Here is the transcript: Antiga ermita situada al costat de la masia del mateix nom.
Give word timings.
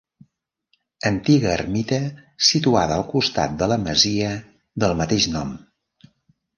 Antiga 1.09 1.51
ermita 1.57 2.01
situada 2.49 2.97
al 2.97 3.07
costat 3.13 3.57
de 3.63 3.71
la 3.75 3.81
masia 3.87 4.35
del 4.85 5.01
mateix 5.05 5.33
nom. 5.39 5.57